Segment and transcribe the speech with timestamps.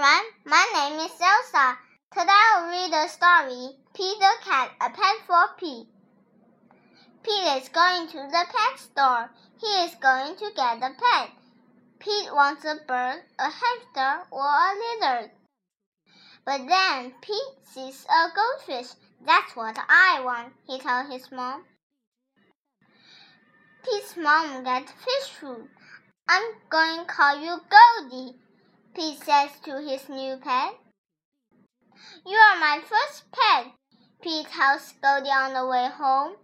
[0.00, 1.76] everyone, my name is Elsa.
[2.10, 5.88] Today I'll read the story Pete the Cat, a pet for Pete.
[7.22, 9.30] Pete is going to the pet store.
[9.60, 11.30] He is going to get a pet.
[11.98, 15.30] Pete wants a bird, a hamster, or a lizard.
[16.46, 18.92] But then Pete sees a goldfish.
[19.26, 21.64] That's what I want, he tells his mom.
[23.84, 25.68] Pete's mom gets fish food.
[26.26, 28.38] I'm going to call you Goldie,
[28.94, 30.74] Pete says to his new pet.
[32.26, 33.72] You are my first pet,
[34.20, 36.34] Pete tells Goldie on the way home.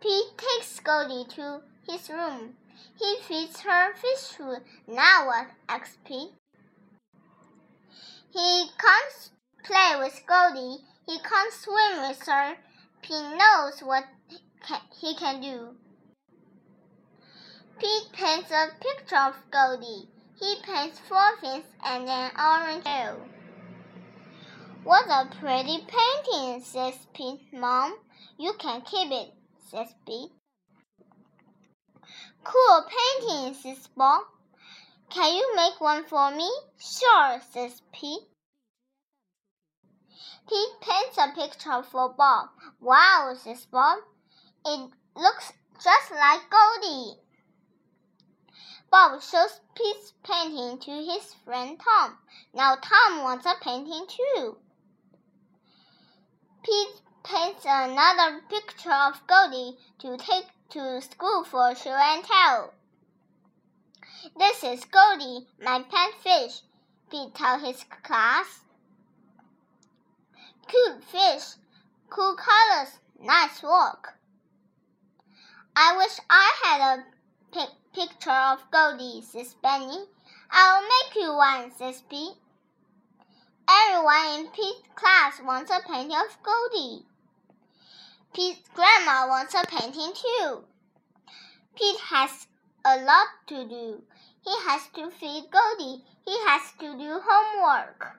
[0.00, 2.54] Pete takes Goldie to his room.
[2.98, 4.62] He feeds her fish food.
[4.86, 5.48] Now what?
[5.68, 6.32] asks Pete.
[8.30, 9.30] He can't
[9.64, 10.84] play with Goldie.
[11.06, 12.56] He can't swim with her.
[13.02, 14.04] Pete knows what
[15.00, 15.74] he can do.
[17.78, 20.08] Pete paints a picture of Goldie.
[20.42, 23.16] He paints four fins and an orange tail.
[24.82, 27.96] What a pretty painting, says Pete's mom.
[28.38, 29.32] You can keep it,
[29.70, 30.32] says Pete.
[32.42, 34.22] Cool painting, says Bob.
[35.10, 36.50] Can you make one for me?
[36.76, 38.26] Sure, says Pete.
[40.48, 42.48] Pete paints a picture for Bob.
[42.80, 43.98] Wow, says Bob.
[44.66, 47.20] It looks just like Goldie.
[48.92, 52.18] Bob shows Pete's painting to his friend Tom.
[52.52, 54.58] Now Tom wants a painting too.
[56.62, 62.74] Pete paints another picture of Goldie to take to school for show and tell.
[64.36, 66.60] This is Goldie, my pet fish,
[67.10, 68.60] Pete tells his class.
[70.68, 71.54] Cute fish,
[72.10, 74.18] cool colors, nice work.
[75.74, 77.04] I wish I had a
[77.92, 80.04] picture of Goldie, says Benny.
[80.50, 82.36] I'll make you one, says Pete.
[83.68, 87.04] Everyone in Pete's class wants a painting of Goldie.
[88.34, 90.64] Pete's grandma wants a painting too.
[91.76, 92.46] Pete has
[92.84, 94.02] a lot to do.
[94.42, 96.02] He has to feed Goldie.
[96.26, 98.18] He has to do homework.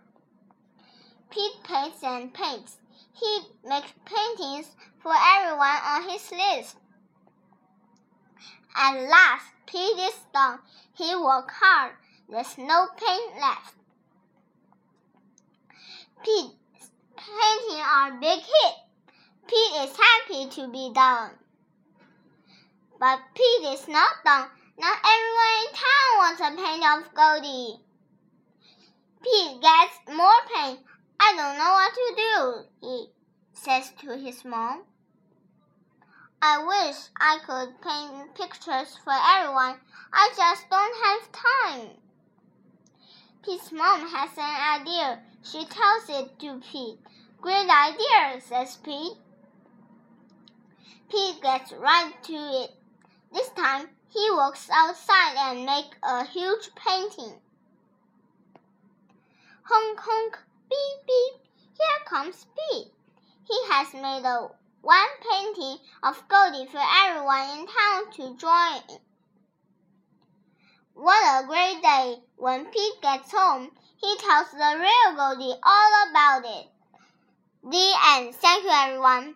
[1.30, 2.78] Pete paints and paints.
[3.14, 6.78] He makes paintings for everyone on his list.
[8.76, 10.60] At last, Pete is done.
[10.94, 11.94] He worked hard.
[12.30, 13.76] There's no paint left.
[16.24, 18.76] Pete's painting are big hit.
[19.48, 21.32] Pete is happy to be done.
[23.00, 24.50] But Pete is not done.
[24.78, 27.80] Not everyone in town wants a paint of Goldie.
[29.22, 30.80] Pete gets more paint.
[31.20, 33.08] I don't know what to do, he
[33.54, 34.84] says to his mom.
[36.46, 39.80] I wish I could paint pictures for everyone.
[40.12, 41.88] I just don't have time.
[43.46, 45.22] Pete's mom has an idea.
[45.42, 47.00] She tells it to Pete.
[47.40, 49.14] Great idea, says Pete.
[51.10, 52.72] Pete gets right to it.
[53.32, 57.40] This time, he walks outside and makes a huge painting.
[59.64, 60.40] Honk honk,
[60.70, 61.42] beep beep.
[61.80, 62.92] Here comes Pete.
[63.48, 64.50] He has made a
[64.84, 69.00] one painting of Goldie for everyone in town to join.
[70.94, 72.16] What a great day!
[72.36, 76.68] When Pete gets home, he tells the real Goldie all about it.
[77.64, 78.36] The end.
[78.36, 79.36] Thank you, everyone.